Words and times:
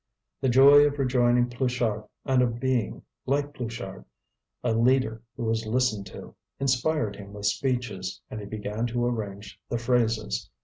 The 0.41 0.49
joy 0.49 0.87
of 0.87 0.97
rejoining 0.97 1.47
Pluchart 1.51 2.09
and 2.25 2.41
of 2.41 2.59
being, 2.59 3.03
like 3.27 3.53
Pluchart, 3.53 4.03
a 4.63 4.73
leader 4.73 5.21
who 5.37 5.43
was 5.43 5.67
listened 5.67 6.07
to, 6.07 6.33
inspired 6.59 7.15
him 7.17 7.33
with 7.33 7.45
speeches, 7.45 8.19
and 8.31 8.39
he 8.39 8.47
began 8.47 8.87
to 8.87 9.05
arrange 9.05 9.59
the 9.69 9.77
phrases. 9.77 10.49